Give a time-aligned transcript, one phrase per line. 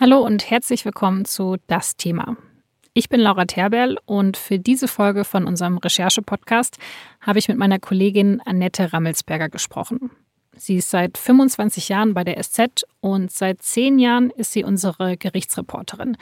[0.00, 2.36] Hallo und herzlich willkommen zu Das Thema.
[2.94, 6.78] Ich bin Laura Terberl und für diese Folge von unserem Recherche-Podcast
[7.20, 10.12] habe ich mit meiner Kollegin Annette Rammelsberger gesprochen.
[10.56, 15.16] Sie ist seit 25 Jahren bei der SZ und seit zehn Jahren ist sie unsere
[15.16, 16.16] Gerichtsreporterin.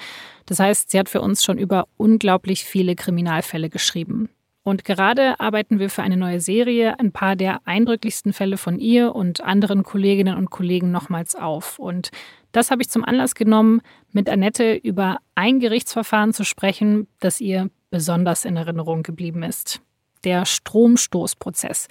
[0.46, 4.30] Das heißt, sie hat für uns schon über unglaublich viele Kriminalfälle geschrieben.
[4.66, 9.14] Und gerade arbeiten wir für eine neue Serie ein paar der eindrücklichsten Fälle von ihr
[9.14, 11.78] und anderen Kolleginnen und Kollegen nochmals auf.
[11.78, 12.10] Und
[12.56, 17.70] das habe ich zum Anlass genommen, mit Annette über ein Gerichtsverfahren zu sprechen, das ihr
[17.90, 19.82] besonders in Erinnerung geblieben ist.
[20.24, 21.88] Der Stromstoßprozess,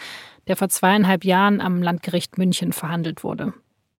[0.48, 3.54] der vor zweieinhalb Jahren am Landgericht München verhandelt wurde.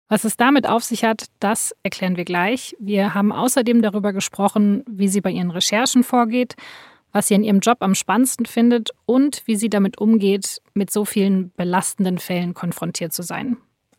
[0.09, 2.75] Was es damit auf sich hat, das erklären wir gleich.
[2.79, 6.55] Wir haben außerdem darüber gesprochen, wie sie bei ihren Recherchen vorgeht,
[7.13, 11.05] was sie in ihrem Job am spannendsten findet und wie sie damit umgeht, mit so
[11.05, 13.57] vielen belastenden Fällen konfrontiert zu sein.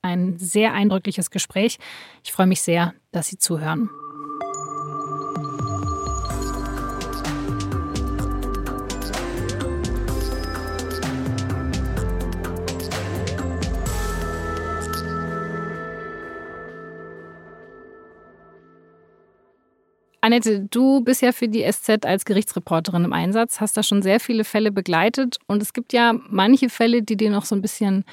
[0.09, 1.77] Ein sehr eindrückliches Gespräch.
[2.25, 3.91] Ich freue mich sehr, dass Sie zuhören.
[20.23, 24.21] Annette, du bist ja für die SZ als Gerichtsreporterin im Einsatz, hast da schon sehr
[24.21, 28.07] viele Fälle begleitet und es gibt ja manche Fälle, die dir noch so ein bisschen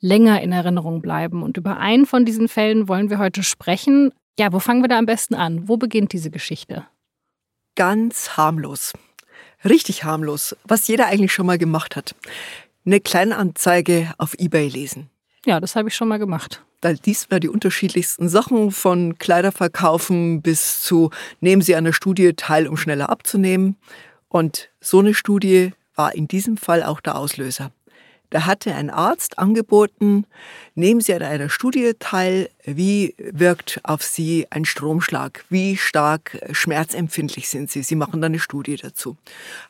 [0.00, 1.42] länger in Erinnerung bleiben.
[1.42, 4.12] Und über einen von diesen Fällen wollen wir heute sprechen.
[4.38, 5.68] Ja, wo fangen wir da am besten an?
[5.68, 6.86] Wo beginnt diese Geschichte?
[7.74, 8.92] Ganz harmlos.
[9.64, 12.14] Richtig harmlos, was jeder eigentlich schon mal gemacht hat.
[12.86, 15.10] Eine Kleinanzeige auf eBay lesen.
[15.44, 16.62] Ja, das habe ich schon mal gemacht.
[16.80, 21.10] Da liest man die unterschiedlichsten Sachen von Kleiderverkaufen bis zu
[21.40, 23.76] nehmen Sie an der Studie teil, um schneller abzunehmen.
[24.28, 27.72] Und so eine Studie war in diesem Fall auch der Auslöser.
[28.30, 30.26] Da hatte ein Arzt angeboten,
[30.74, 37.48] nehmen Sie an einer Studie teil, wie wirkt auf Sie ein Stromschlag, wie stark schmerzempfindlich
[37.48, 37.82] sind Sie.
[37.82, 39.16] Sie machen dann eine Studie dazu.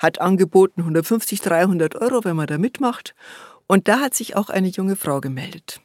[0.00, 3.14] Hat angeboten 150, 300 Euro, wenn man da mitmacht.
[3.68, 5.80] Und da hat sich auch eine junge Frau gemeldet.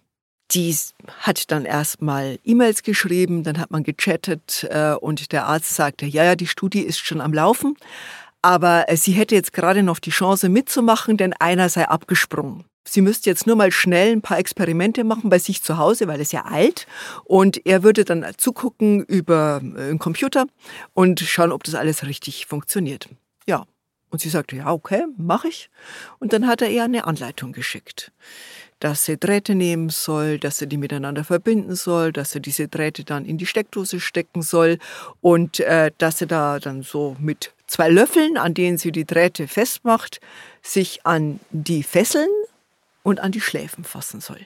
[0.51, 0.75] Die
[1.19, 6.23] hat dann erstmal E-Mails geschrieben, dann hat man gechattet äh, und der Arzt sagte, ja,
[6.23, 7.75] ja, die Studie ist schon am Laufen,
[8.43, 12.65] aber äh, sie hätte jetzt gerade noch die Chance mitzumachen, denn einer sei abgesprungen.
[12.85, 16.19] Sie müsste jetzt nur mal schnell ein paar Experimente machen bei sich zu Hause, weil
[16.19, 16.85] es ja alt.
[17.23, 20.45] Und er würde dann zugucken über äh, einen Computer
[20.93, 23.09] und schauen, ob das alles richtig funktioniert.
[23.47, 23.65] Ja.
[24.09, 25.71] Und sie sagte, ja, okay, mache ich.
[26.19, 28.11] Und dann hat er ihr eine Anleitung geschickt
[28.83, 33.05] dass sie Drähte nehmen soll, dass sie die miteinander verbinden soll, dass sie diese Drähte
[33.05, 34.77] dann in die Steckdose stecken soll
[35.21, 39.47] und äh, dass sie da dann so mit zwei Löffeln, an denen sie die Drähte
[39.47, 40.19] festmacht,
[40.61, 42.27] sich an die Fesseln
[43.03, 44.39] und an die Schläfen fassen soll.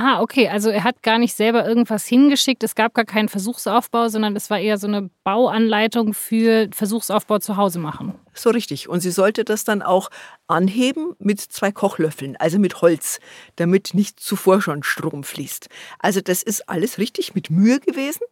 [0.00, 0.48] Ah, okay.
[0.48, 2.62] Also er hat gar nicht selber irgendwas hingeschickt.
[2.62, 7.56] Es gab gar keinen Versuchsaufbau, sondern es war eher so eine Bauanleitung für Versuchsaufbau zu
[7.56, 8.14] Hause machen.
[8.32, 8.88] So richtig.
[8.88, 10.10] Und sie sollte das dann auch
[10.46, 13.18] anheben mit zwei Kochlöffeln, also mit Holz,
[13.56, 15.68] damit nicht zuvor schon Strom fließt.
[15.98, 18.22] Also das ist alles richtig mit Mühe gewesen.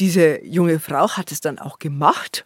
[0.00, 2.44] Diese junge Frau hat es dann auch gemacht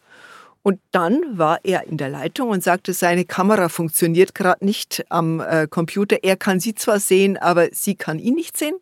[0.62, 5.41] und dann war er in der Leitung und sagte, seine Kamera funktioniert gerade nicht am
[5.41, 6.19] äh, Computer.
[6.22, 8.75] Er kann sie zwar sehen, aber sie kann ihn nicht sehen.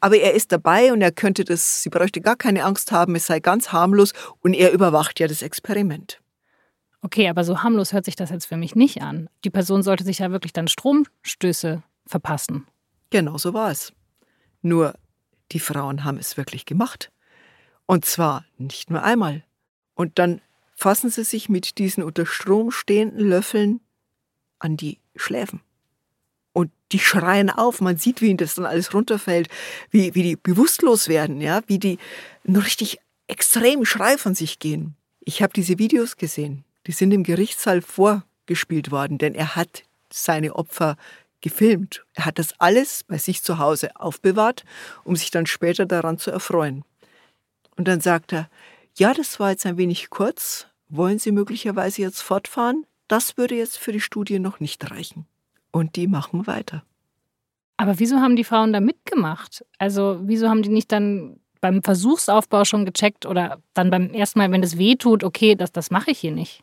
[0.00, 3.26] Aber er ist dabei und er könnte das, sie bräuchte gar keine Angst haben, es
[3.26, 4.12] sei ganz harmlos
[4.42, 6.20] und er überwacht ja das Experiment.
[7.02, 9.28] Okay, aber so harmlos hört sich das jetzt für mich nicht an.
[9.44, 12.66] Die Person sollte sich ja wirklich dann Stromstöße verpassen.
[13.10, 13.92] Genau so war es.
[14.62, 14.94] Nur
[15.52, 17.10] die Frauen haben es wirklich gemacht.
[17.86, 19.42] Und zwar nicht nur einmal.
[19.94, 20.40] Und dann
[20.74, 23.80] fassen Sie sich mit diesen unter Strom stehenden Löffeln
[24.58, 25.60] an die Schläfen.
[26.52, 29.48] Und die schreien auf, man sieht, wie ihnen das dann alles runterfällt,
[29.90, 31.98] wie, wie die bewusstlos werden, ja, wie die
[32.46, 34.96] einen richtig extremen Schrei von sich gehen.
[35.20, 40.54] Ich habe diese Videos gesehen, die sind im Gerichtssaal vorgespielt worden, denn er hat seine
[40.54, 40.96] Opfer
[41.40, 42.04] gefilmt.
[42.14, 44.64] Er hat das alles bei sich zu Hause aufbewahrt,
[45.04, 46.84] um sich dann später daran zu erfreuen.
[47.76, 48.48] Und dann sagt er,
[48.96, 50.66] ja, das war jetzt ein wenig kurz.
[50.88, 52.86] Wollen Sie möglicherweise jetzt fortfahren?
[53.08, 55.26] Das würde jetzt für die Studie noch nicht reichen.
[55.72, 56.84] Und die machen weiter.
[57.76, 59.64] Aber wieso haben die Frauen da mitgemacht?
[59.78, 64.52] Also wieso haben die nicht dann beim Versuchsaufbau schon gecheckt oder dann beim ersten Mal,
[64.52, 66.62] wenn es weh tut, okay, das, das mache ich hier nicht?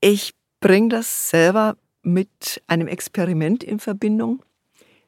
[0.00, 4.42] Ich bringe das selber mit einem Experiment in Verbindung.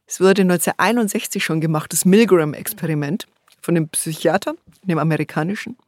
[0.07, 3.27] Es wurde 1961 schon gemacht, das Milgram-Experiment
[3.63, 5.79] von dem Psychiater, dem amerikanischen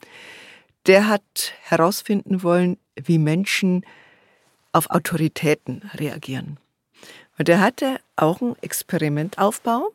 [0.86, 3.84] der hat herausfinden wollen, wie Menschen
[4.72, 6.58] auf Autoritäten reagieren.
[7.38, 9.92] Und er hatte auch einen Experimentaufbau,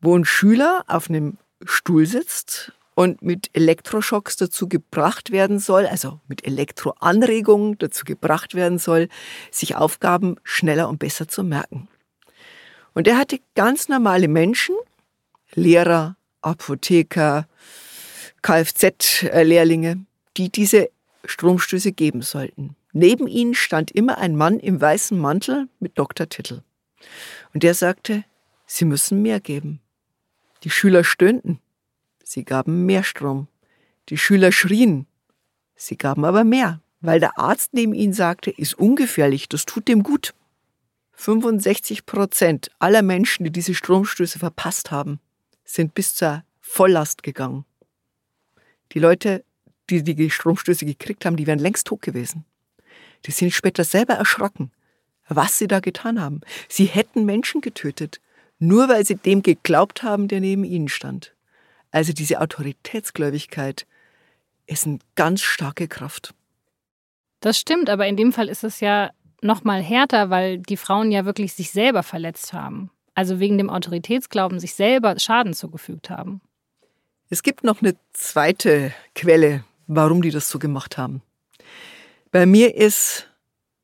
[0.00, 6.20] wo ein Schüler auf einem Stuhl sitzt und mit Elektroschocks dazu gebracht werden soll, also
[6.26, 9.08] mit Elektroanregungen dazu gebracht werden soll,
[9.50, 11.88] sich Aufgaben schneller und besser zu merken.
[12.94, 14.74] Und er hatte ganz normale Menschen,
[15.54, 17.46] Lehrer, Apotheker,
[18.42, 20.04] Kfz-Lehrlinge,
[20.38, 20.88] die diese
[21.24, 22.76] Stromstöße geben sollten.
[22.92, 26.62] Neben ihnen stand immer ein Mann im weißen Mantel mit Doktortitel.
[27.52, 28.24] Und der sagte,
[28.66, 29.80] Sie müssen mehr geben.
[30.62, 31.58] Die Schüler stöhnten.
[32.22, 33.48] Sie gaben mehr Strom.
[34.10, 35.06] Die Schüler schrien.
[35.74, 40.02] Sie gaben aber mehr, weil der Arzt neben ihnen sagte, ist ungefährlich, das tut dem
[40.02, 40.34] gut.
[41.14, 45.18] 65 Prozent aller Menschen, die diese Stromstöße verpasst haben,
[45.64, 47.64] sind bis zur Volllast gegangen.
[48.92, 49.44] Die Leute,
[49.90, 52.44] die die Stromstöße gekriegt haben, die wären längst tot gewesen.
[53.26, 54.70] Die sind später selber erschrocken,
[55.28, 56.40] was sie da getan haben.
[56.68, 58.20] Sie hätten Menschen getötet,
[58.58, 61.34] nur weil sie dem geglaubt haben, der neben ihnen stand.
[61.90, 63.86] Also diese Autoritätsgläubigkeit
[64.66, 66.34] ist eine ganz starke Kraft.
[67.40, 69.10] Das stimmt, aber in dem Fall ist es ja
[69.40, 72.90] noch mal härter, weil die Frauen ja wirklich sich selber verletzt haben.
[73.14, 76.40] Also wegen dem Autoritätsglauben sich selber Schaden zugefügt haben.
[77.30, 81.22] Es gibt noch eine zweite Quelle, warum die das so gemacht haben.
[82.30, 83.28] Bei mir ist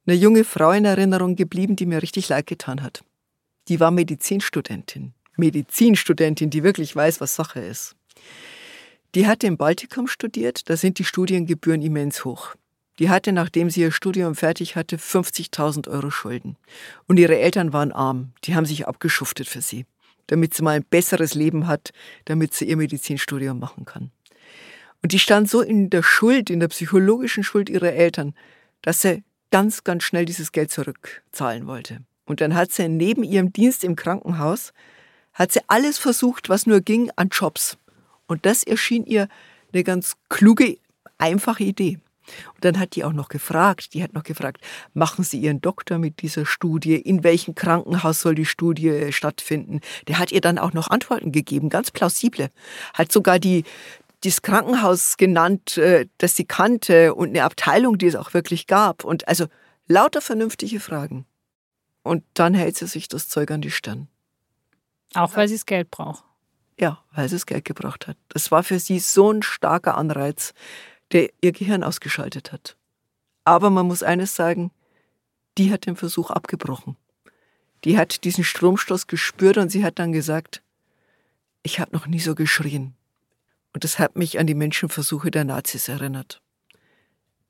[0.06, 3.02] eine junge Frau in Erinnerung geblieben, die mir richtig leid getan hat.
[3.68, 5.14] Die war Medizinstudentin.
[5.36, 7.96] Medizinstudentin, die wirklich weiß, was Sache ist.
[9.16, 12.54] Die hatte im Baltikum studiert, da sind die Studiengebühren immens hoch.
[13.00, 16.56] Die hatte, nachdem sie ihr Studium fertig hatte, 50.000 Euro Schulden.
[17.08, 19.86] Und ihre Eltern waren arm, die haben sich abgeschuftet für sie
[20.26, 21.92] damit sie mal ein besseres Leben hat,
[22.24, 24.10] damit sie ihr Medizinstudium machen kann.
[25.04, 28.34] Und die stand so in der Schuld, in der psychologischen Schuld ihrer Eltern,
[28.80, 31.98] dass sie ganz, ganz schnell dieses Geld zurückzahlen wollte.
[32.24, 34.72] Und dann hat sie neben ihrem Dienst im Krankenhaus,
[35.34, 37.76] hat sie alles versucht, was nur ging, an Jobs.
[38.26, 39.28] Und das erschien ihr
[39.74, 40.78] eine ganz kluge,
[41.18, 41.98] einfache Idee.
[42.54, 44.62] Und dann hat die auch noch gefragt, die hat noch gefragt,
[44.94, 46.94] machen Sie Ihren Doktor mit dieser Studie?
[46.94, 49.80] In welchem Krankenhaus soll die Studie äh, stattfinden?
[50.08, 52.50] Der hat ihr dann auch noch Antworten gegeben, ganz plausible.
[52.94, 53.64] Hat sogar die,
[54.28, 59.04] das Krankenhaus genannt, äh, das sie kannte und eine Abteilung, die es auch wirklich gab.
[59.04, 59.46] Und also
[59.86, 61.26] lauter vernünftige Fragen.
[62.02, 64.08] Und dann hält sie sich das Zeug an die Stirn.
[65.14, 66.24] Auch weil sie das Geld braucht.
[66.78, 68.16] Ja, weil sie das Geld gebraucht hat.
[68.28, 70.52] Das war für sie so ein starker Anreiz
[71.12, 72.76] der ihr Gehirn ausgeschaltet hat.
[73.44, 74.70] Aber man muss eines sagen,
[75.56, 76.96] die hat den Versuch abgebrochen.
[77.84, 80.62] Die hat diesen Stromstoß gespürt und sie hat dann gesagt,
[81.62, 82.94] ich habe noch nie so geschrien.
[83.74, 86.40] Und das hat mich an die Menschenversuche der Nazis erinnert.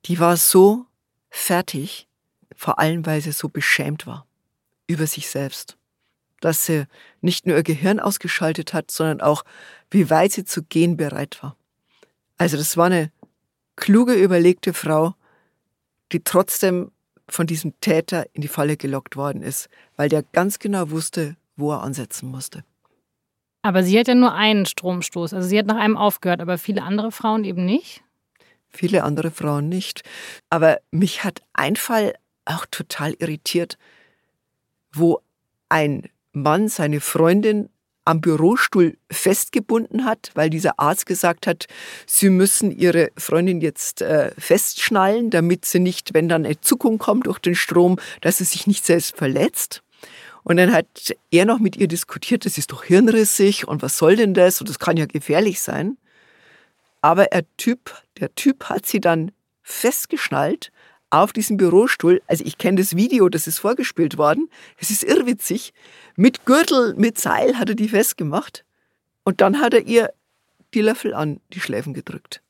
[0.07, 0.87] Die war so
[1.31, 2.09] fertig,
[2.57, 4.27] vor allem weil sie so beschämt war
[4.87, 5.77] über sich selbst,
[6.41, 6.87] dass sie
[7.21, 9.45] nicht nur ihr Gehirn ausgeschaltet hat, sondern auch,
[9.91, 11.57] wie weit sie zu gehen bereit war.
[12.37, 13.13] Also das war eine
[13.77, 15.15] kluge, überlegte Frau,
[16.13, 16.91] die trotzdem
[17.29, 21.73] von diesem Täter in die Falle gelockt worden ist, weil der ganz genau wusste, wo
[21.73, 22.65] er ansetzen musste.
[23.65, 26.83] Aber sie hat ja nur einen Stromstoß, also sie hat nach einem aufgehört, aber viele
[26.83, 28.03] andere Frauen eben nicht?
[28.69, 30.03] Viele andere Frauen nicht.
[30.51, 32.13] Aber mich hat ein Fall
[32.45, 33.79] auch total irritiert,
[34.93, 35.21] wo
[35.71, 37.71] ein Mann seine Freundin
[38.05, 41.65] am Bürostuhl festgebunden hat, weil dieser Arzt gesagt hat,
[42.07, 47.29] sie müssen ihre Freundin jetzt äh, festschnallen, damit sie nicht, wenn dann eine Zuckung kommt
[47.29, 49.84] durch den Strom, dass sie sich nicht selbst verletzt.
[50.45, 54.17] Und dann hat er noch mit ihr diskutiert, das ist doch hirnrissig und was soll
[54.17, 55.97] denn das und das kann ja gefährlich sein.
[57.01, 59.33] Aber der Typ, der Typ hat sie dann
[59.63, 60.71] festgeschnallt
[61.11, 62.23] auf diesem Bürostuhl.
[62.27, 64.51] Also ich kenne das Video, das ist vorgespielt worden.
[64.79, 65.73] Es ist irrwitzig.
[66.17, 68.65] Mit Gürtel, mit Seil hat er die festgemacht.
[69.25, 70.13] Und dann hat er ihr
[70.75, 72.43] die Löffel an die Schläfen gedrückt.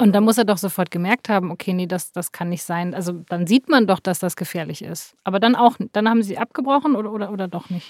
[0.00, 2.94] Und da muss er doch sofort gemerkt haben, okay, nee, das, das kann nicht sein.
[2.94, 5.14] Also dann sieht man doch, dass das gefährlich ist.
[5.24, 7.86] Aber dann auch, dann haben sie abgebrochen oder, oder, oder doch nicht?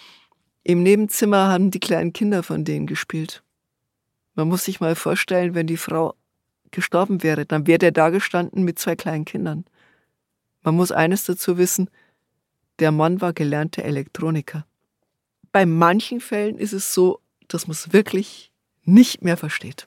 [0.64, 3.44] Im Nebenzimmer haben die kleinen Kinder von denen gespielt.
[4.34, 6.14] Man muss sich mal vorstellen, wenn die Frau
[6.72, 9.64] gestorben wäre, dann wäre der da gestanden mit zwei kleinen Kindern.
[10.62, 11.90] Man muss eines dazu wissen,
[12.80, 14.66] der Mann war gelernter Elektroniker.
[15.52, 18.50] Bei manchen Fällen ist es so, dass man es wirklich
[18.82, 19.86] nicht mehr versteht.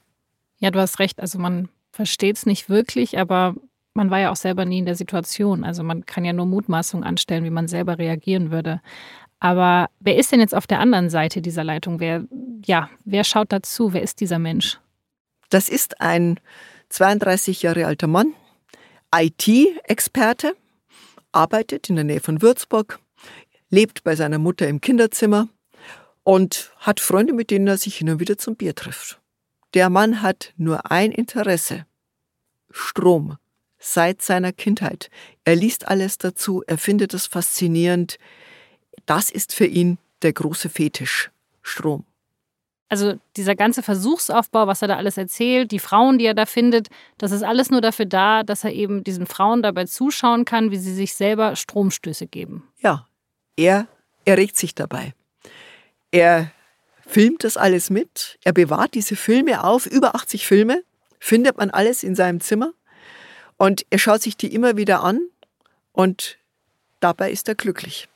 [0.59, 1.19] Ja, du hast recht.
[1.19, 3.55] Also man versteht es nicht wirklich, aber
[3.93, 5.63] man war ja auch selber nie in der Situation.
[5.63, 8.81] Also man kann ja nur Mutmaßungen anstellen, wie man selber reagieren würde.
[9.39, 11.99] Aber wer ist denn jetzt auf der anderen Seite dieser Leitung?
[11.99, 12.25] Wer,
[12.65, 13.93] ja, wer schaut dazu?
[13.93, 14.79] Wer ist dieser Mensch?
[15.49, 16.39] Das ist ein
[16.89, 18.33] 32 Jahre alter Mann,
[19.15, 20.55] IT-Experte,
[21.31, 22.99] arbeitet in der Nähe von Würzburg,
[23.69, 25.49] lebt bei seiner Mutter im Kinderzimmer
[26.23, 29.19] und hat Freunde, mit denen er sich hin und wieder zum Bier trifft.
[29.73, 31.85] Der Mann hat nur ein Interesse.
[32.69, 33.37] Strom.
[33.79, 35.09] Seit seiner Kindheit.
[35.43, 38.17] Er liest alles dazu, er findet es faszinierend.
[39.05, 41.31] Das ist für ihn der große Fetisch.
[41.61, 42.05] Strom.
[42.89, 46.89] Also dieser ganze Versuchsaufbau, was er da alles erzählt, die Frauen, die er da findet,
[47.17, 50.77] das ist alles nur dafür da, dass er eben diesen Frauen dabei zuschauen kann, wie
[50.77, 52.67] sie sich selber Stromstöße geben.
[52.79, 53.07] Ja,
[53.55, 53.87] er
[54.25, 55.13] erregt sich dabei.
[56.11, 56.51] Er
[57.13, 60.83] filmt das alles mit, er bewahrt diese Filme auf, über 80 Filme,
[61.19, 62.73] findet man alles in seinem Zimmer
[63.57, 65.21] und er schaut sich die immer wieder an
[65.91, 66.39] und
[67.01, 68.09] dabei ist er glücklich.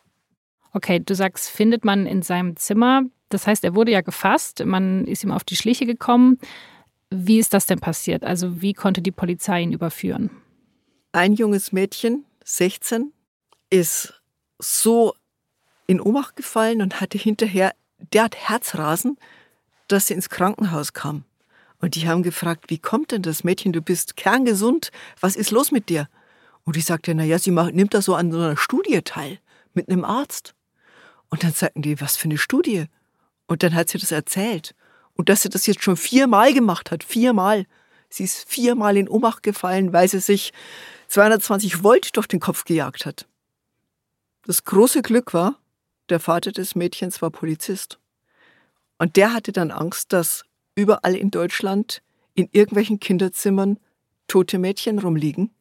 [0.74, 3.04] Okay, du sagst, findet man in seinem Zimmer.
[3.30, 6.39] Das heißt, er wurde ja gefasst, man ist ihm auf die Schliche gekommen.
[7.12, 8.24] Wie ist das denn passiert?
[8.24, 10.32] Also wie konnte die Polizei ihn überführen?
[11.12, 13.13] Ein junges Mädchen, 16,
[13.70, 14.22] ist
[14.58, 15.13] so
[15.86, 19.18] in Ohnmacht gefallen und hatte hinterher derart Herzrasen,
[19.88, 21.24] dass sie ins Krankenhaus kam.
[21.80, 25.72] Und die haben gefragt, wie kommt denn das Mädchen, du bist kerngesund, was ist los
[25.72, 26.10] mit dir?
[26.63, 29.39] Und die sagte, naja, sie macht, nimmt da so an so einer Studie teil,
[29.74, 30.54] mit einem Arzt.
[31.30, 32.86] Und dann sagten die, was für eine Studie?
[33.46, 34.75] Und dann hat sie das erzählt.
[35.13, 37.66] Und dass sie das jetzt schon viermal gemacht hat, viermal.
[38.10, 40.54] Sie ist viermal in Ohnmacht gefallen, weil sie sich
[41.08, 43.27] 220 Volt durch den Kopf gejagt hat.
[44.46, 45.60] Das große Glück war,
[46.10, 48.00] der Vater des Mädchens war Polizist.
[48.98, 50.44] Und der hatte dann Angst, dass
[50.76, 52.02] überall in Deutschland
[52.34, 53.80] in irgendwelchen Kinderzimmern
[54.28, 55.52] tote Mädchen rumliegen.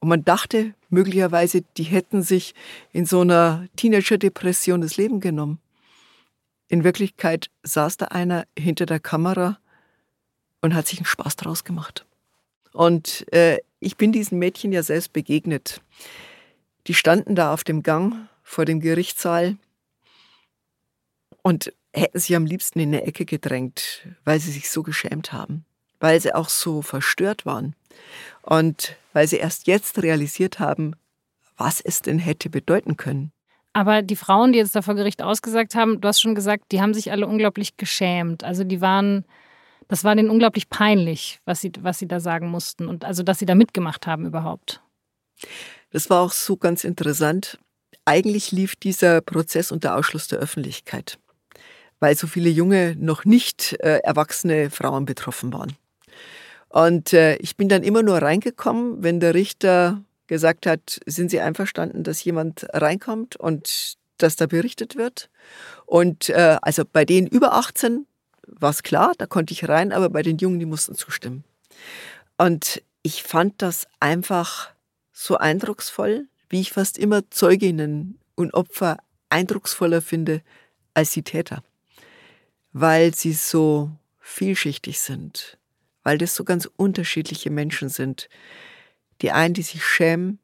[0.00, 2.54] Und man dachte möglicherweise, die hätten sich
[2.92, 5.58] in so einer Teenager-Depression das Leben genommen.
[6.68, 9.58] In Wirklichkeit saß da einer hinter der Kamera
[10.60, 12.06] und hat sich einen Spaß draus gemacht.
[12.72, 15.80] Und äh, ich bin diesen Mädchen ja selbst begegnet.
[16.86, 19.56] Die standen da auf dem Gang vor dem Gerichtssaal
[21.46, 25.64] und hätten sich am liebsten in eine Ecke gedrängt, weil sie sich so geschämt haben,
[26.00, 27.76] weil sie auch so verstört waren
[28.42, 30.96] und weil sie erst jetzt realisiert haben,
[31.56, 33.30] was es denn hätte bedeuten können.
[33.74, 36.80] Aber die Frauen, die jetzt da vor Gericht ausgesagt haben, du hast schon gesagt, die
[36.80, 38.42] haben sich alle unglaublich geschämt.
[38.42, 39.24] Also die waren,
[39.86, 43.38] das war denen unglaublich peinlich, was sie, was sie da sagen mussten und also, dass
[43.38, 44.82] sie da mitgemacht haben überhaupt.
[45.90, 47.60] Das war auch so ganz interessant.
[48.04, 51.20] Eigentlich lief dieser Prozess unter Ausschluss der Öffentlichkeit,
[52.00, 55.76] weil so viele junge, noch nicht äh, erwachsene Frauen betroffen waren.
[56.68, 61.40] Und äh, ich bin dann immer nur reingekommen, wenn der Richter gesagt hat, sind Sie
[61.40, 65.30] einverstanden, dass jemand reinkommt und dass da berichtet wird?
[65.84, 68.06] Und äh, also bei denen über 18
[68.46, 71.44] war es klar, da konnte ich rein, aber bei den Jungen, die mussten zustimmen.
[72.38, 74.70] Und ich fand das einfach
[75.12, 78.98] so eindrucksvoll, wie ich fast immer Zeuginnen und Opfer
[79.30, 80.42] eindrucksvoller finde
[80.94, 81.62] als die Täter,
[82.78, 83.90] weil sie so
[84.20, 85.56] vielschichtig sind,
[86.02, 88.28] weil das so ganz unterschiedliche Menschen sind.
[89.22, 90.38] Die einen, die sich schämen,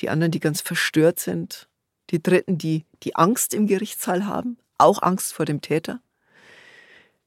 [0.00, 1.68] die anderen, die ganz verstört sind,
[2.10, 6.00] die Dritten, die die Angst im Gerichtssaal haben, auch Angst vor dem Täter.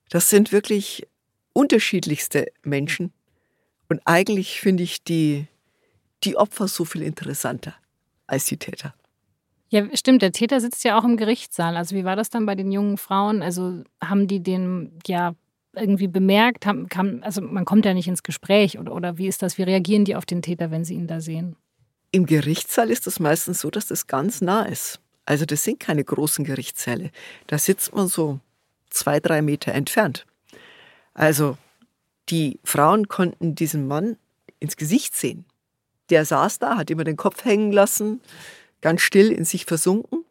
[0.09, 1.07] Das sind wirklich
[1.53, 3.13] unterschiedlichste Menschen.
[3.87, 5.47] Und eigentlich finde ich die,
[6.25, 7.75] die Opfer so viel interessanter
[8.27, 8.93] als die Täter.
[9.69, 10.21] Ja, stimmt.
[10.21, 11.75] Der Täter sitzt ja auch im Gerichtssaal.
[11.75, 13.41] Also wie war das dann bei den jungen Frauen?
[13.41, 15.33] Also haben die den ja
[15.73, 16.65] irgendwie bemerkt?
[16.65, 19.57] Haben, kam, also man kommt ja nicht ins Gespräch oder, oder wie ist das?
[19.57, 21.55] Wie reagieren die auf den Täter, wenn sie ihn da sehen?
[22.11, 24.99] Im Gerichtssaal ist das meistens so, dass das ganz nah ist.
[25.25, 27.11] Also das sind keine großen Gerichtssäle.
[27.47, 28.39] Da sitzt man so
[28.89, 30.25] zwei, drei Meter entfernt.
[31.13, 31.57] Also
[32.29, 34.17] die Frauen konnten diesen Mann
[34.59, 35.45] ins Gesicht sehen.
[36.09, 38.21] Der saß da, hat immer den Kopf hängen lassen,
[38.81, 40.25] ganz still in sich versunken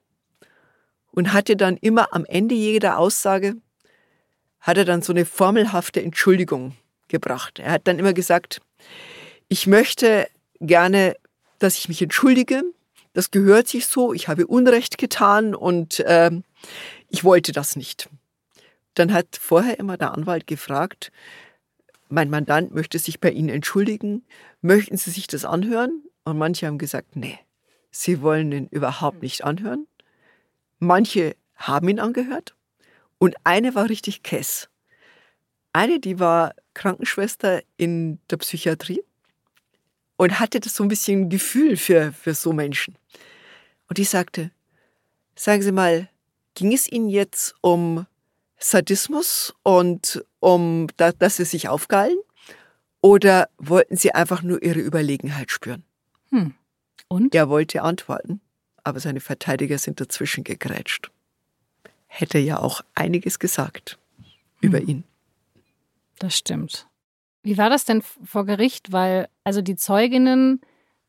[1.11, 3.57] und hatte dann immer am Ende jeder Aussage
[4.61, 6.75] hat er dann so eine formelhafte Entschuldigung
[7.09, 7.61] gebracht.
[7.61, 8.61] Er hat dann immer gesagt,
[9.49, 10.27] ich möchte
[10.61, 11.17] gerne,
[11.59, 12.63] dass ich mich entschuldige.
[13.13, 14.13] Das gehört sich so.
[14.13, 16.31] Ich habe Unrecht getan und äh,
[17.09, 18.09] ich wollte das nicht.
[18.95, 21.13] Dann hat vorher immer der Anwalt gefragt,
[22.09, 24.25] mein Mandant möchte sich bei Ihnen entschuldigen.
[24.63, 26.03] Möchten Sie sich das anhören?
[26.25, 27.39] Und manche haben gesagt, nee,
[28.03, 29.87] sie wollen ihn überhaupt nicht anhören.
[30.79, 32.55] Manche haben ihn angehört
[33.19, 34.69] und eine war richtig Kess.
[35.73, 39.03] Eine, die war Krankenschwester in der Psychiatrie
[40.17, 42.97] und hatte das so ein bisschen Gefühl für, für so Menschen.
[43.89, 44.51] Und die sagte,
[45.35, 46.09] sagen Sie mal,
[46.55, 48.07] ging es Ihnen jetzt um
[48.59, 52.19] Sadismus und um, dass Sie sich aufgeilen?
[53.01, 55.85] Oder wollten Sie einfach nur Ihre Überlegenheit spüren?
[56.31, 56.55] Hm.
[57.09, 57.35] Und?
[57.35, 58.41] Er wollte antworten,
[58.85, 61.11] aber seine Verteidiger sind dazwischen gegrätscht
[62.21, 63.99] hätte ja auch einiges gesagt
[64.61, 64.89] über hm.
[64.89, 65.05] ihn.
[66.19, 66.87] Das stimmt.
[67.43, 68.91] Wie war das denn vor Gericht?
[68.93, 70.61] Weil, also die Zeuginnen,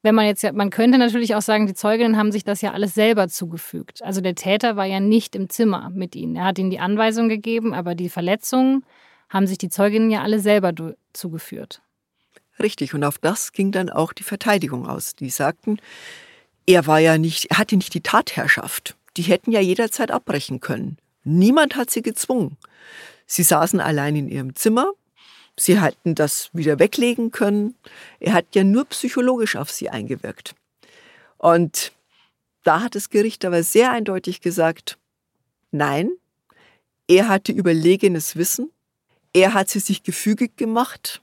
[0.04, 2.74] wenn man jetzt ja, man könnte natürlich auch sagen, die Zeuginnen haben sich das ja
[2.74, 4.04] alles selber zugefügt.
[4.04, 6.36] Also der Täter war ja nicht im Zimmer mit ihnen.
[6.36, 8.86] Er hat ihnen die Anweisung gegeben, aber die Verletzungen
[9.30, 10.74] haben sich die Zeuginnen ja alle selber
[11.14, 11.82] zugeführt.
[12.60, 15.16] Richtig, und auf das ging dann auch die Verteidigung aus.
[15.16, 15.80] Die sagten,
[16.66, 18.96] er war ja nicht, er hatte nicht die Tatherrschaft.
[19.16, 20.98] Die hätten ja jederzeit abbrechen können.
[21.24, 22.58] Niemand hat sie gezwungen.
[23.26, 24.92] Sie saßen allein in ihrem Zimmer.
[25.56, 27.76] Sie hätten das wieder weglegen können.
[28.20, 30.56] Er hat ja nur psychologisch auf sie eingewirkt.
[31.38, 31.92] Und
[32.64, 34.98] da hat das Gericht aber sehr eindeutig gesagt,
[35.72, 36.12] nein,
[37.08, 38.72] er hatte überlegenes Wissen,
[39.34, 41.22] er hat sie sich gefügig gemacht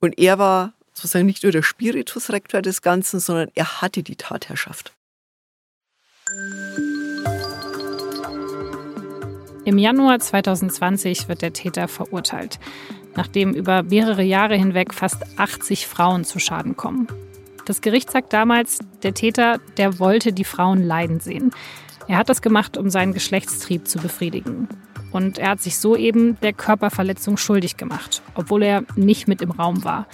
[0.00, 4.16] und er war sozusagen nicht nur der Spiritus Rector des Ganzen, sondern er hatte die
[4.16, 4.92] Tatherrschaft.
[9.64, 12.58] Im Januar 2020 wird der Täter verurteilt,
[13.14, 17.06] nachdem über mehrere Jahre hinweg fast 80 Frauen zu Schaden kommen.
[17.66, 21.50] Das Gericht sagt damals, der Täter, der wollte die Frauen leiden sehen.
[22.08, 24.68] Er hat das gemacht, um seinen Geschlechtstrieb zu befriedigen.
[25.12, 29.50] Und er hat sich so eben der Körperverletzung schuldig gemacht, obwohl er nicht mit im
[29.50, 30.06] Raum war.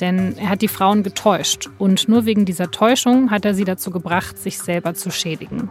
[0.00, 3.90] Denn er hat die Frauen getäuscht und nur wegen dieser Täuschung hat er sie dazu
[3.90, 5.70] gebracht, sich selber zu schädigen.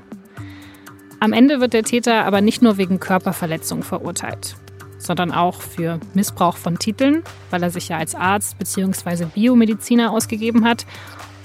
[1.20, 4.56] Am Ende wird der Täter aber nicht nur wegen Körperverletzung verurteilt,
[4.98, 9.26] sondern auch für Missbrauch von Titeln, weil er sich ja als Arzt bzw.
[9.26, 10.86] Biomediziner ausgegeben hat,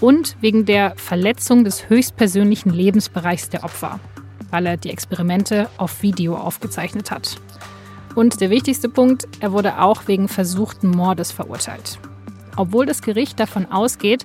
[0.00, 3.98] und wegen der Verletzung des höchstpersönlichen Lebensbereichs der Opfer,
[4.50, 7.36] weil er die Experimente auf Video aufgezeichnet hat.
[8.14, 11.98] Und der wichtigste Punkt, er wurde auch wegen versuchten Mordes verurteilt.
[12.56, 14.24] Obwohl das Gericht davon ausgeht,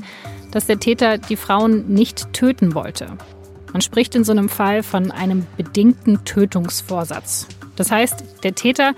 [0.52, 3.08] dass der Täter die Frauen nicht töten wollte.
[3.74, 7.48] Man spricht in so einem Fall von einem bedingten Tötungsvorsatz.
[7.76, 8.94] Das heißt, der Täter,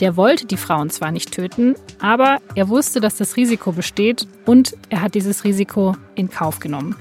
[0.00, 4.76] der wollte die Frauen zwar nicht töten, aber er wusste, dass das Risiko besteht und
[4.88, 6.96] er hat dieses Risiko in Kauf genommen.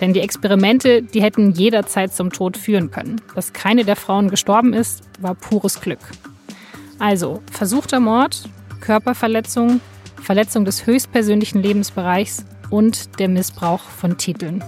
[0.00, 3.20] Denn die Experimente, die hätten jederzeit zum Tod führen können.
[3.34, 6.00] Dass keine der Frauen gestorben ist, war pures Glück.
[6.98, 8.48] Also versuchter Mord,
[8.80, 9.80] Körperverletzung,
[10.22, 14.64] Verletzung des höchstpersönlichen Lebensbereichs und der Missbrauch von Titeln.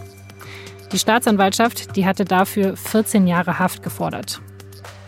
[0.92, 4.42] Die Staatsanwaltschaft, die hatte dafür 14 Jahre Haft gefordert.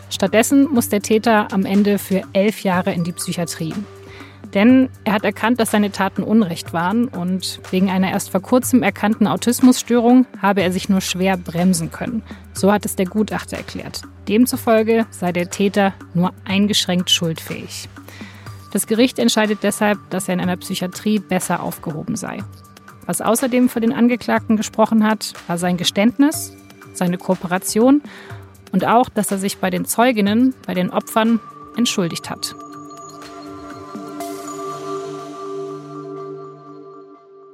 [0.09, 3.73] Stattdessen muss der Täter am Ende für elf Jahre in die Psychiatrie.
[4.55, 8.83] Denn er hat erkannt, dass seine Taten Unrecht waren und wegen einer erst vor kurzem
[8.83, 12.23] erkannten Autismusstörung habe er sich nur schwer bremsen können.
[12.53, 14.03] So hat es der Gutachter erklärt.
[14.29, 17.89] Demzufolge sei der Täter nur eingeschränkt schuldfähig.
[18.71, 22.39] Das Gericht entscheidet deshalb, dass er in einer Psychiatrie besser aufgehoben sei.
[23.05, 26.55] Was außerdem für den Angeklagten gesprochen hat, war sein Geständnis,
[26.93, 28.01] seine Kooperation
[28.71, 31.41] und auch, dass er sich bei den Zeuginnen, bei den Opfern
[31.77, 32.55] entschuldigt hat.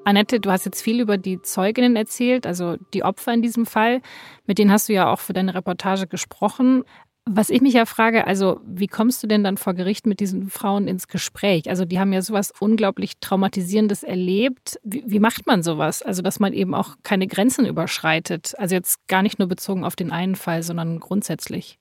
[0.03, 4.01] Annette, du hast jetzt viel über die Zeuginnen erzählt, also die Opfer in diesem Fall.
[4.45, 6.83] Mit denen hast du ja auch für deine Reportage gesprochen.
[7.25, 10.49] Was ich mich ja frage, also wie kommst du denn dann vor Gericht mit diesen
[10.49, 11.69] Frauen ins Gespräch?
[11.69, 14.79] Also die haben ja sowas unglaublich Traumatisierendes erlebt.
[14.83, 16.01] Wie, wie, macht man sowas?
[16.01, 18.55] Also dass man eben auch keine Grenzen überschreitet.
[18.57, 21.77] Also jetzt gar nicht nur bezogen auf den einen Fall, sondern grundsätzlich.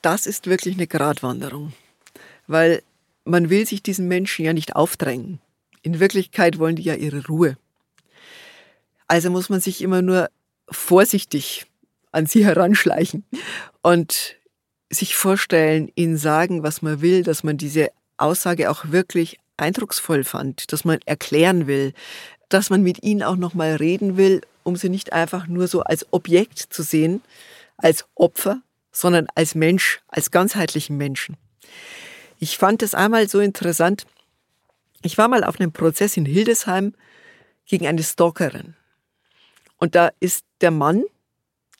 [0.00, 1.72] Das ist wirklich eine Gratwanderung,
[2.46, 2.82] weil
[3.24, 5.40] man will sich diesen Menschen ja nicht aufdrängen.
[5.82, 7.56] In Wirklichkeit wollen die ja ihre Ruhe.
[9.08, 10.30] Also muss man sich immer nur
[10.68, 11.66] vorsichtig
[12.12, 13.24] an sie heranschleichen.
[13.82, 14.36] Und
[14.90, 20.72] sich vorstellen, ihnen sagen, was man will, dass man diese Aussage auch wirklich eindrucksvoll fand,
[20.72, 21.92] dass man erklären will,
[22.48, 25.82] dass man mit ihnen auch noch mal reden will, um sie nicht einfach nur so
[25.82, 27.22] als Objekt zu sehen,
[27.78, 28.60] als Opfer,
[28.92, 31.36] sondern als Mensch, als ganzheitlichen Menschen.
[32.38, 34.04] Ich fand es einmal so interessant.
[35.02, 36.94] Ich war mal auf einem Prozess in Hildesheim
[37.66, 38.74] gegen eine Stalkerin.
[39.78, 41.04] Und da ist der Mann,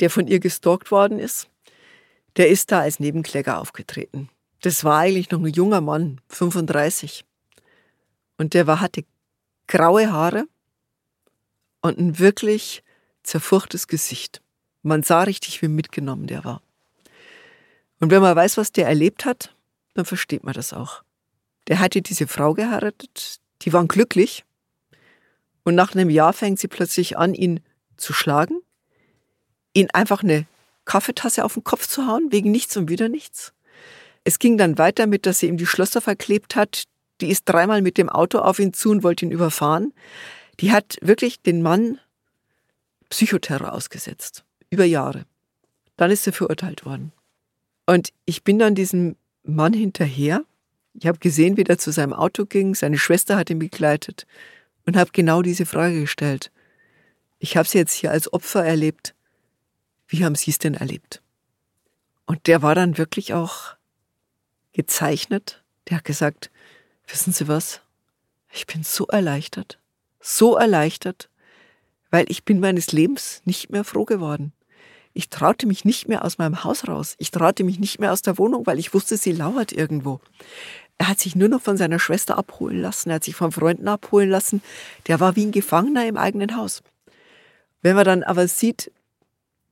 [0.00, 1.48] der von ihr gestalkt worden ist,
[2.36, 4.28] der ist da als Nebenkläger aufgetreten.
[4.62, 7.24] Das war eigentlich noch ein junger Mann, 35.
[8.38, 9.04] Und der war, hatte
[9.68, 10.46] graue Haare
[11.80, 12.82] und ein wirklich
[13.22, 14.40] zerfurchtes Gesicht.
[14.82, 16.62] Man sah richtig, wie mitgenommen der war.
[18.00, 19.54] Und wenn man weiß, was der erlebt hat,
[19.94, 21.04] dann versteht man das auch.
[21.68, 24.44] Der hatte diese Frau geheiratet, die waren glücklich.
[25.64, 27.60] Und nach einem Jahr fängt sie plötzlich an, ihn
[27.96, 28.60] zu schlagen,
[29.74, 30.46] ihn einfach eine
[30.84, 33.52] Kaffeetasse auf den Kopf zu hauen, wegen nichts und wieder nichts.
[34.24, 36.84] Es ging dann weiter mit, dass sie ihm die Schlösser verklebt hat.
[37.20, 39.92] Die ist dreimal mit dem Auto auf ihn zu und wollte ihn überfahren.
[40.60, 41.98] Die hat wirklich den Mann
[43.10, 44.44] Psychoterror ausgesetzt.
[44.70, 45.26] Über Jahre.
[45.96, 47.12] Dann ist er verurteilt worden.
[47.86, 50.44] Und ich bin dann diesem Mann hinterher
[50.94, 54.26] Ich habe gesehen, wie er zu seinem Auto ging, seine Schwester hat ihn begleitet
[54.86, 56.50] und habe genau diese Frage gestellt.
[57.38, 59.14] Ich habe sie jetzt hier als Opfer erlebt.
[60.06, 61.22] Wie haben Sie es denn erlebt?
[62.26, 63.74] Und der war dann wirklich auch
[64.72, 65.62] gezeichnet.
[65.88, 66.50] Der hat gesagt,
[67.06, 67.80] wissen Sie was?
[68.52, 69.78] Ich bin so erleichtert,
[70.20, 71.30] so erleichtert,
[72.10, 74.52] weil ich bin meines Lebens nicht mehr froh geworden.
[75.14, 77.16] Ich traute mich nicht mehr aus meinem Haus raus.
[77.18, 80.20] Ich traute mich nicht mehr aus der Wohnung, weil ich wusste, sie lauert irgendwo.
[80.98, 83.88] Er hat sich nur noch von seiner Schwester abholen lassen, er hat sich von Freunden
[83.88, 84.62] abholen lassen.
[85.08, 86.82] Der war wie ein Gefangener im eigenen Haus.
[87.80, 88.92] Wenn man dann aber sieht,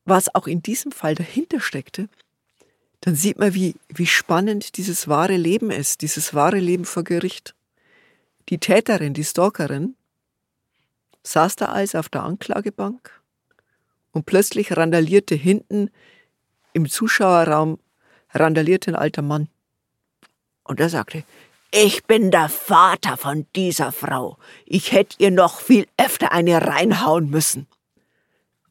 [0.04, 2.08] was auch in diesem Fall dahinter steckte,
[3.00, 7.54] dann sieht man, wie, wie spannend dieses wahre Leben ist, dieses wahre Leben vor Gericht.
[8.48, 9.94] Die Täterin, die Stalkerin,
[11.22, 13.20] saß da als auf der Anklagebank
[14.12, 15.90] und plötzlich randalierte hinten
[16.72, 17.78] im Zuschauerraum
[18.32, 19.48] randalierte ein alter Mann.
[20.70, 21.24] Und er sagte,
[21.72, 24.38] ich bin der Vater von dieser Frau.
[24.66, 27.66] Ich hätte ihr noch viel öfter eine reinhauen müssen.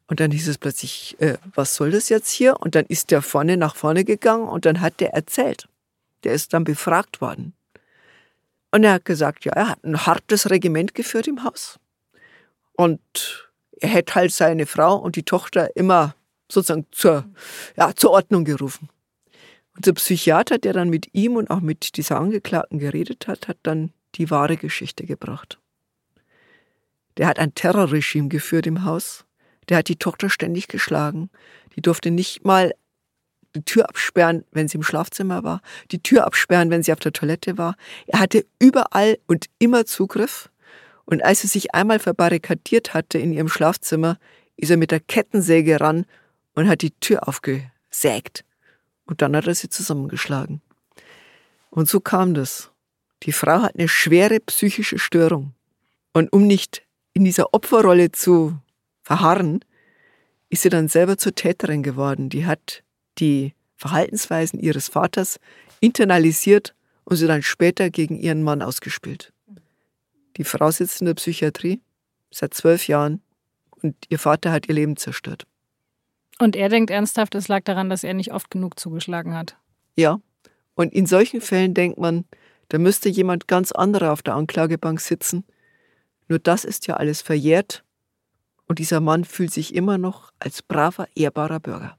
[0.07, 2.55] Und dann hieß es plötzlich, äh, was soll das jetzt hier?
[2.61, 5.67] Und dann ist der vorne nach vorne gegangen und dann hat der erzählt.
[6.23, 7.51] Der ist dann befragt worden.
[8.71, 11.79] Und er hat gesagt, ja, er hat ein hartes Regiment geführt im Haus.
[12.77, 13.01] Und
[13.71, 16.15] er hätte halt seine Frau und die Tochter immer
[16.49, 17.25] sozusagen zur,
[17.75, 18.87] ja, zur Ordnung gerufen.
[19.79, 23.59] Und der Psychiater, der dann mit ihm und auch mit dieser Angeklagten geredet hat, hat
[23.63, 25.57] dann die wahre Geschichte gebracht.
[27.15, 29.23] Der hat ein Terrorregime geführt im Haus.
[29.69, 31.29] Der hat die Tochter ständig geschlagen.
[31.77, 32.73] Die durfte nicht mal
[33.55, 35.61] die Tür absperren, wenn sie im Schlafzimmer war,
[35.91, 37.75] die Tür absperren, wenn sie auf der Toilette war.
[38.07, 40.49] Er hatte überall und immer Zugriff.
[41.05, 44.19] Und als sie sich einmal verbarrikadiert hatte in ihrem Schlafzimmer,
[44.57, 46.05] ist er mit der Kettensäge ran
[46.53, 48.43] und hat die Tür aufgesägt.
[49.09, 50.61] Und dann hat er sie zusammengeschlagen.
[51.71, 52.69] Und so kam das.
[53.23, 55.53] Die Frau hat eine schwere psychische Störung.
[56.13, 58.55] Und um nicht in dieser Opferrolle zu
[59.01, 59.65] verharren,
[60.49, 62.29] ist sie dann selber zur Täterin geworden.
[62.29, 62.83] Die hat
[63.17, 65.39] die Verhaltensweisen ihres Vaters
[65.79, 69.33] internalisiert und sie dann später gegen ihren Mann ausgespielt.
[70.37, 71.81] Die Frau sitzt in der Psychiatrie
[72.29, 73.23] seit zwölf Jahren
[73.71, 75.47] und ihr Vater hat ihr Leben zerstört.
[76.39, 79.55] Und er denkt ernsthaft, es lag daran, dass er nicht oft genug zugeschlagen hat.
[79.95, 80.19] Ja.
[80.73, 82.25] Und in solchen Fällen denkt man,
[82.69, 85.43] da müsste jemand ganz anderer auf der Anklagebank sitzen.
[86.29, 87.83] Nur das ist ja alles verjährt
[88.67, 91.97] und dieser Mann fühlt sich immer noch als braver, ehrbarer Bürger.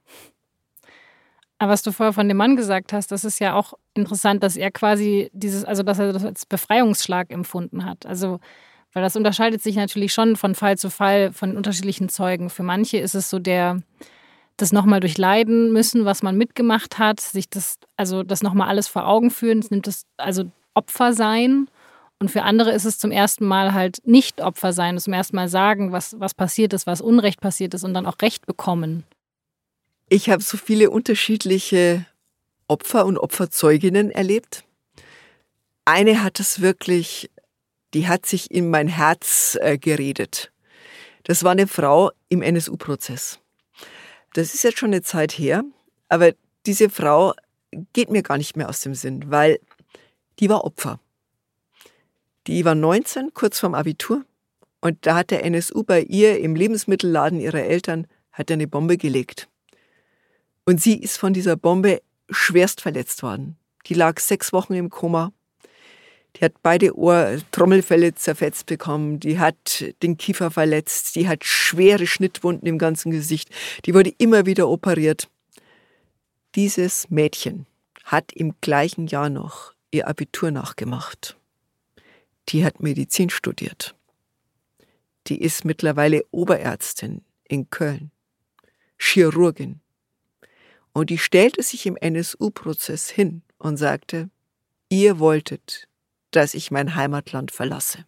[1.58, 4.56] Aber was du vorher von dem Mann gesagt hast, das ist ja auch interessant, dass
[4.56, 8.06] er quasi dieses, also dass er das als Befreiungsschlag empfunden hat.
[8.06, 8.40] Also,
[8.94, 12.48] weil das unterscheidet sich natürlich schon von Fall zu Fall von unterschiedlichen Zeugen.
[12.48, 13.82] Für manche ist es so der,
[14.60, 19.06] das nochmal durchleiden müssen, was man mitgemacht hat, sich das, also das nochmal alles vor
[19.06, 20.44] Augen führen, es nimmt das, also
[20.74, 21.68] Opfer sein.
[22.18, 25.48] Und für andere ist es zum ersten Mal halt nicht Opfer sein, zum ersten Mal
[25.48, 29.04] sagen, was, was passiert ist, was Unrecht passiert ist und dann auch Recht bekommen.
[30.10, 32.04] Ich habe so viele unterschiedliche
[32.68, 34.64] Opfer und Opferzeuginnen erlebt.
[35.84, 37.30] Eine hat es wirklich,
[37.94, 40.52] die hat sich in mein Herz äh, geredet.
[41.24, 43.40] Das war eine Frau im NSU-Prozess.
[44.34, 45.64] Das ist jetzt schon eine Zeit her,
[46.08, 46.32] aber
[46.66, 47.34] diese Frau
[47.92, 49.58] geht mir gar nicht mehr aus dem Sinn, weil
[50.38, 51.00] die war Opfer.
[52.46, 54.24] Die war 19, kurz vorm Abitur,
[54.80, 59.48] und da hat der NSU bei ihr im Lebensmittelladen ihrer Eltern hat eine Bombe gelegt.
[60.64, 63.58] Und sie ist von dieser Bombe schwerst verletzt worden.
[63.86, 65.32] Die lag sechs Wochen im Koma.
[66.36, 69.20] Die hat beide Ohrtrommelfälle zerfetzt bekommen.
[69.20, 71.16] Die hat den Kiefer verletzt.
[71.16, 73.50] Die hat schwere Schnittwunden im ganzen Gesicht.
[73.84, 75.28] Die wurde immer wieder operiert.
[76.54, 77.66] Dieses Mädchen
[78.04, 81.36] hat im gleichen Jahr noch ihr Abitur nachgemacht.
[82.48, 83.94] Die hat Medizin studiert.
[85.26, 88.10] Die ist mittlerweile Oberärztin in Köln,
[88.98, 89.80] Chirurgin.
[90.92, 94.30] Und die stellte sich im NSU-Prozess hin und sagte,
[94.88, 95.86] ihr wolltet,
[96.30, 98.04] dass ich mein Heimatland verlasse.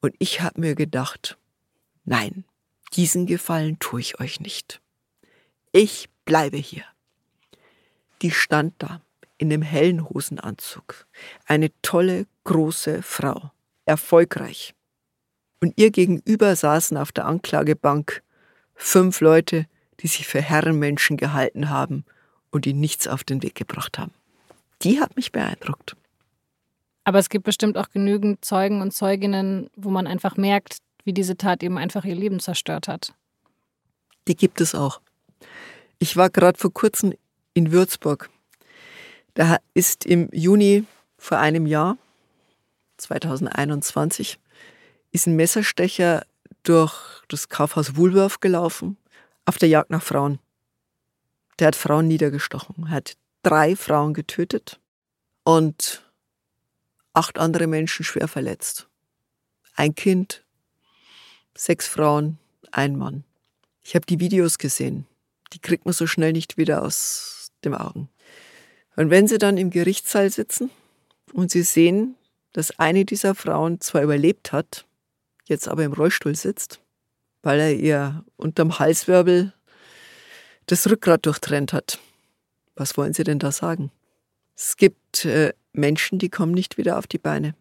[0.00, 1.38] Und ich habe mir gedacht,
[2.04, 2.44] nein,
[2.92, 4.80] diesen Gefallen tue ich euch nicht.
[5.72, 6.84] Ich bleibe hier.
[8.22, 9.00] Die stand da
[9.38, 11.06] in dem hellen Hosenanzug,
[11.46, 13.50] eine tolle, große Frau,
[13.84, 14.74] erfolgreich.
[15.60, 18.22] Und ihr gegenüber saßen auf der Anklagebank
[18.74, 19.66] fünf Leute,
[20.00, 22.04] die sich für Herrenmenschen gehalten haben
[22.50, 24.12] und die nichts auf den Weg gebracht haben.
[24.82, 25.96] Die hat mich beeindruckt.
[27.04, 31.36] Aber es gibt bestimmt auch genügend Zeugen und Zeuginnen, wo man einfach merkt, wie diese
[31.36, 33.14] Tat eben einfach ihr Leben zerstört hat.
[34.26, 35.00] Die gibt es auch.
[35.98, 37.14] Ich war gerade vor kurzem
[37.52, 38.30] in Würzburg.
[39.34, 40.84] Da ist im Juni
[41.18, 41.96] Vor einem Jahr,
[42.98, 44.38] 2021,
[45.12, 46.26] ist ein Messerstecher
[46.62, 48.96] durch das Kaufhaus Woolworth gelaufen,
[49.44, 50.38] auf der Jagd nach Frauen.
[51.58, 54.80] Der hat Frauen niedergestochen, hat drei Frauen getötet
[55.44, 56.03] und
[57.14, 58.88] acht andere Menschen schwer verletzt.
[59.74, 60.44] Ein Kind,
[61.56, 62.38] sechs Frauen,
[62.70, 63.24] ein Mann.
[63.82, 65.06] Ich habe die Videos gesehen.
[65.52, 68.08] Die kriegt man so schnell nicht wieder aus dem Augen.
[68.96, 70.70] Und wenn sie dann im Gerichtssaal sitzen
[71.32, 72.16] und sie sehen,
[72.52, 74.86] dass eine dieser Frauen zwar überlebt hat,
[75.46, 76.80] jetzt aber im Rollstuhl sitzt,
[77.42, 79.52] weil er ihr unterm Halswirbel
[80.66, 81.98] das Rückgrat durchtrennt hat.
[82.74, 83.90] Was wollen Sie denn da sagen?
[84.56, 87.54] Es gibt äh, Menschen, die kommen nicht wieder auf die Beine.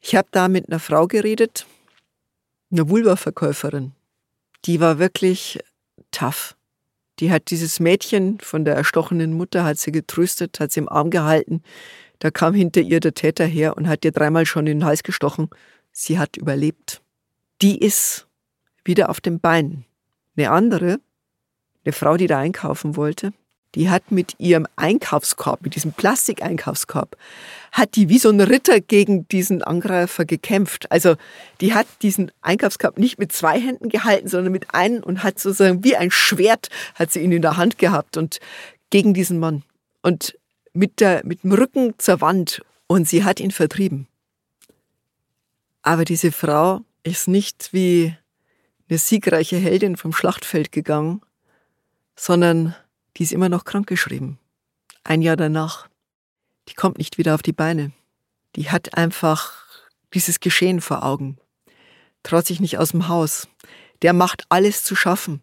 [0.00, 1.66] Ich habe da mit einer Frau geredet,
[2.70, 3.92] einer Vulva-Verkäuferin.
[4.64, 5.58] Die war wirklich
[6.10, 6.56] tough.
[7.18, 11.10] Die hat dieses Mädchen von der erstochenen Mutter, hat sie getröstet, hat sie im Arm
[11.10, 11.62] gehalten.
[12.18, 15.02] Da kam hinter ihr der Täter her und hat ihr dreimal schon in den Hals
[15.02, 15.48] gestochen.
[15.92, 17.02] Sie hat überlebt.
[17.62, 18.26] Die ist
[18.84, 19.84] wieder auf den Beinen.
[20.36, 21.00] Eine andere,
[21.84, 23.32] eine Frau, die da einkaufen wollte,
[23.74, 27.16] die hat mit ihrem Einkaufskorb, mit diesem Plastikeinkaufskorb,
[27.72, 30.90] hat die wie so ein Ritter gegen diesen Angreifer gekämpft.
[30.90, 31.16] Also
[31.60, 35.84] die hat diesen Einkaufskorb nicht mit zwei Händen gehalten, sondern mit einem und hat sozusagen
[35.84, 38.40] wie ein Schwert hat sie ihn in der Hand gehabt und
[38.90, 39.62] gegen diesen Mann.
[40.02, 40.36] Und
[40.72, 44.08] mit, der, mit dem Rücken zur Wand und sie hat ihn vertrieben.
[45.82, 48.14] Aber diese Frau ist nicht wie
[48.88, 51.22] eine siegreiche Heldin vom Schlachtfeld gegangen,
[52.16, 52.74] sondern
[53.16, 54.38] die ist immer noch krankgeschrieben.
[55.04, 55.88] Ein Jahr danach.
[56.68, 57.92] Die kommt nicht wieder auf die Beine.
[58.56, 59.64] Die hat einfach
[60.14, 61.38] dieses Geschehen vor Augen.
[62.22, 63.48] Traut sich nicht aus dem Haus.
[64.02, 65.42] Der macht alles zu schaffen.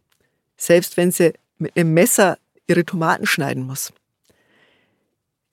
[0.57, 3.93] Selbst wenn sie mit einem Messer ihre Tomaten schneiden muss.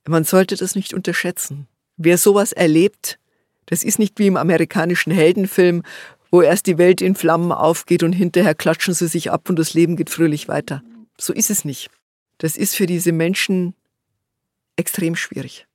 [0.06, 1.66] Man sollte das nicht unterschätzen.
[1.96, 3.18] Wer sowas erlebt,
[3.66, 5.82] das ist nicht wie im amerikanischen Heldenfilm,
[6.30, 9.72] wo erst die Welt in Flammen aufgeht und hinterher klatschen sie sich ab und das
[9.72, 10.82] Leben geht fröhlich weiter.
[11.16, 11.90] So ist es nicht.
[12.38, 13.74] Das ist für diese Menschen
[14.76, 15.66] extrem schwierig.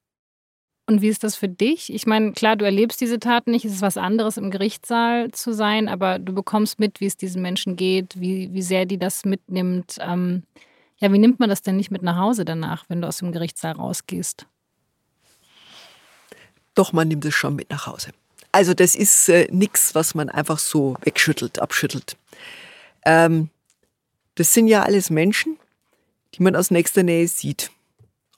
[0.89, 1.93] Und wie ist das für dich?
[1.93, 5.53] Ich meine, klar, du erlebst diese Taten nicht, es ist was anderes im Gerichtssaal zu
[5.53, 9.23] sein, aber du bekommst mit, wie es diesen Menschen geht, wie, wie sehr die das
[9.23, 9.97] mitnimmt.
[9.99, 10.43] Ähm,
[10.97, 13.31] ja, wie nimmt man das denn nicht mit nach Hause danach, wenn du aus dem
[13.31, 14.47] Gerichtssaal rausgehst?
[16.73, 18.09] Doch, man nimmt es schon mit nach Hause.
[18.51, 22.17] Also das ist äh, nichts, was man einfach so wegschüttelt, abschüttelt.
[23.05, 23.49] Ähm,
[24.33, 25.57] das sind ja alles Menschen,
[26.35, 27.71] die man aus nächster Nähe sieht.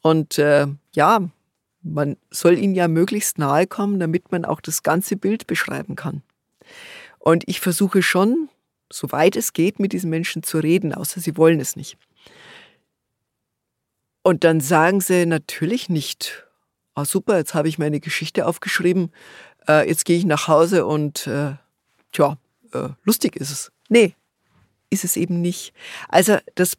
[0.02, 1.30] Und äh, ja,
[1.84, 6.22] man soll ihnen ja möglichst nahe kommen, damit man auch das ganze Bild beschreiben kann.
[7.20, 8.50] Und ich versuche schon,
[8.92, 11.98] soweit es geht, mit diesen Menschen zu reden, außer sie wollen es nicht.
[14.24, 16.46] Und dann sagen sie natürlich nicht,
[16.94, 19.12] ah super, jetzt habe ich meine Geschichte aufgeschrieben,
[19.68, 21.54] äh, jetzt gehe ich nach Hause und äh,
[22.12, 22.38] tja,
[22.74, 23.72] äh, lustig ist es.
[23.90, 24.16] Nee,
[24.90, 25.74] ist es eben nicht.
[26.08, 26.78] Also das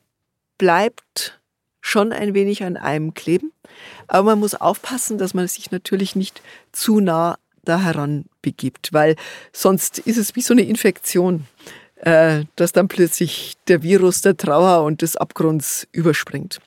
[0.63, 1.41] bleibt
[1.81, 3.51] schon ein wenig an einem kleben.
[4.07, 9.17] Aber man muss aufpassen, dass man sich natürlich nicht zu nah da heran begibt, weil
[9.53, 11.49] sonst ist es wie so eine Infektion,
[11.97, 16.61] äh, dass dann plötzlich der Virus der Trauer und des Abgrunds überspringt.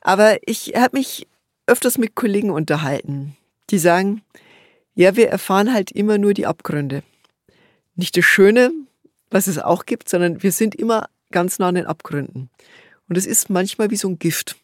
[0.00, 1.28] Aber ich habe mich
[1.68, 3.36] öfters mit Kollegen unterhalten,
[3.70, 4.22] die sagen,
[4.96, 7.04] ja, wir erfahren halt immer nur die Abgründe.
[7.94, 8.72] Nicht das Schöne,
[9.30, 12.50] was es auch gibt, sondern wir sind immer ganz nah an den Abgründen.
[13.08, 14.56] Und es ist manchmal wie so ein Gift.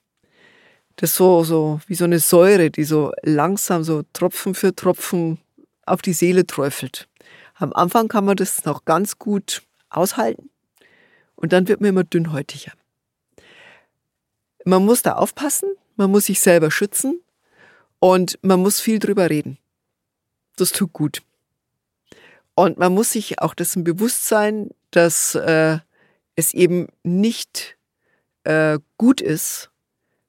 [0.97, 5.39] Das so, so, wie so eine Säure, die so langsam, so Tropfen für Tropfen
[5.87, 7.09] auf die Seele träufelt.
[7.55, 10.51] Am Anfang kann man das noch ganz gut aushalten
[11.37, 12.73] und dann wird man immer dünnhäutiger.
[14.65, 17.21] Man muss da aufpassen, man muss sich selber schützen
[17.99, 19.59] und man muss viel drüber reden.
[20.57, 21.23] Das tut gut.
[22.55, 25.79] Und man muss sich auch dessen bewusst sein, dass äh,
[26.37, 27.77] es eben nicht
[28.45, 29.71] äh, gut ist,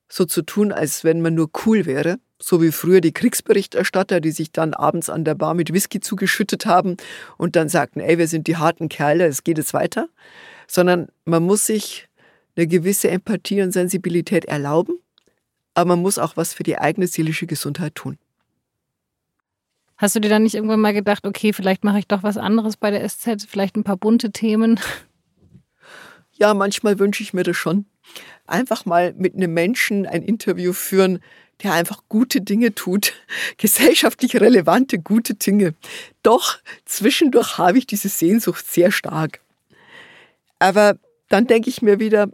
[0.10, 4.32] so zu tun, als wenn man nur cool wäre, so wie früher die Kriegsberichterstatter, die
[4.32, 6.98] sich dann abends an der Bar mit Whisky zugeschüttet haben
[7.38, 10.08] und dann sagten, ey, wir sind die harten Kerle, es geht jetzt weiter,
[10.68, 12.10] sondern man muss sich
[12.56, 15.00] eine gewisse Empathie und Sensibilität erlauben,
[15.74, 18.18] aber man muss auch was für die eigene seelische Gesundheit tun.
[19.98, 22.78] Hast du dir dann nicht irgendwann mal gedacht, okay, vielleicht mache ich doch was anderes
[22.78, 24.80] bei der SZ, vielleicht ein paar bunte Themen?
[26.34, 27.86] Ja, manchmal wünsche ich mir das schon.
[28.48, 31.20] Einfach mal mit einem Menschen ein Interview führen,
[31.62, 33.14] der einfach gute Dinge tut,
[33.58, 35.74] gesellschaftlich relevante gute Dinge.
[36.24, 39.40] Doch zwischendurch habe ich diese Sehnsucht sehr stark.
[40.60, 40.98] Aber
[41.30, 42.30] dann denke ich mir wieder,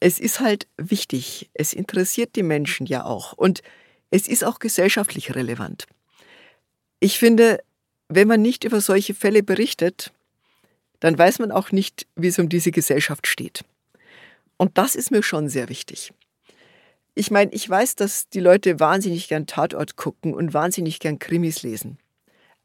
[0.00, 1.50] es ist halt wichtig.
[1.54, 3.32] Es interessiert die Menschen ja auch.
[3.32, 3.62] Und
[4.10, 5.86] es ist auch gesellschaftlich relevant.
[7.00, 7.60] Ich finde,
[8.08, 10.12] wenn man nicht über solche Fälle berichtet,
[11.00, 13.64] dann weiß man auch nicht, wie es um diese Gesellschaft steht.
[14.58, 16.12] Und das ist mir schon sehr wichtig.
[17.14, 21.62] Ich meine, ich weiß, dass die Leute wahnsinnig gern Tatort gucken und wahnsinnig gern Krimis
[21.62, 21.98] lesen.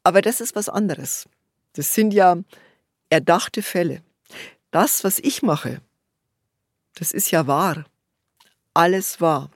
[0.02, 1.28] Aber das ist was anderes.
[1.72, 2.36] Das sind ja
[3.08, 4.02] erdachte Fälle.
[4.70, 5.80] Das, was ich mache,
[6.94, 7.84] das ist ja wahr.
[8.74, 9.50] Alles wahr.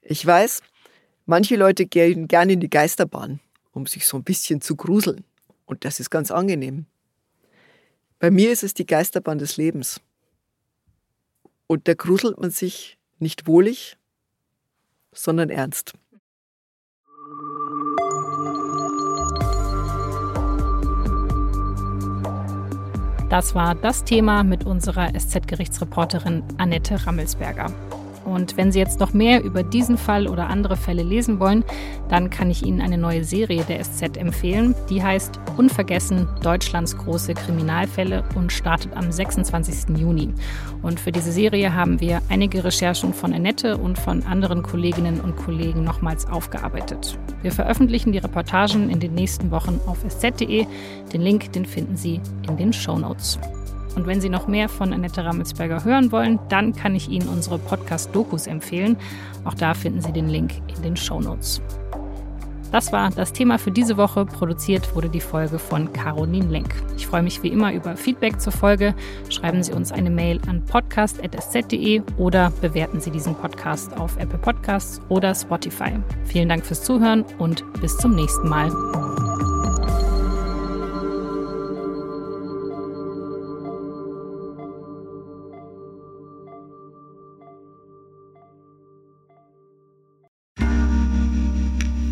[0.00, 0.62] Ich weiß,
[1.26, 3.40] manche Leute gehen gerne in die Geisterbahn,
[3.72, 5.24] um sich so ein bisschen zu gruseln.
[5.66, 6.86] Und das ist ganz angenehm.
[8.18, 10.00] Bei mir ist es die Geisterbahn des Lebens.
[11.68, 13.98] Und da gruselt man sich nicht wohlig,
[15.12, 15.92] sondern ernst.
[23.28, 27.70] Das war das Thema mit unserer SZ-Gerichtsreporterin Annette Rammelsberger.
[28.28, 31.64] Und wenn Sie jetzt noch mehr über diesen Fall oder andere Fälle lesen wollen,
[32.08, 34.74] dann kann ich Ihnen eine neue Serie der SZ empfehlen.
[34.90, 39.96] Die heißt Unvergessen Deutschlands große Kriminalfälle und startet am 26.
[39.98, 40.32] Juni.
[40.82, 45.36] Und für diese Serie haben wir einige Recherchen von Annette und von anderen Kolleginnen und
[45.36, 47.18] Kollegen nochmals aufgearbeitet.
[47.42, 50.66] Wir veröffentlichen die Reportagen in den nächsten Wochen auf sz.de.
[51.12, 53.38] Den Link, den finden Sie in den Show Notes.
[53.98, 57.58] Und wenn Sie noch mehr von Annette Rammelsberger hören wollen, dann kann ich Ihnen unsere
[57.58, 58.96] Podcast-Dokus empfehlen.
[59.44, 61.60] Auch da finden Sie den Link in den Show Notes.
[62.70, 64.24] Das war das Thema für diese Woche.
[64.24, 66.72] Produziert wurde die Folge von Caroline Lenk.
[66.96, 68.94] Ich freue mich wie immer über Feedback zur Folge.
[69.30, 75.00] Schreiben Sie uns eine Mail an podcast.sz.de oder bewerten Sie diesen Podcast auf Apple Podcasts
[75.08, 75.90] oder Spotify.
[76.24, 79.27] Vielen Dank fürs Zuhören und bis zum nächsten Mal.